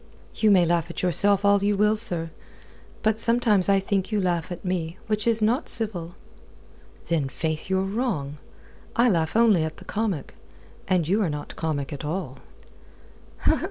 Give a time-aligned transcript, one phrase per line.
[0.33, 2.31] "You may laugh at yourself all you will, sir.
[3.03, 6.15] But sometimes I think you laugh at me, which is not civil."
[7.07, 8.37] "Then, faith, you're wrong.
[8.95, 10.33] I laugh only at the comic,
[10.87, 12.39] and you are not comic at all."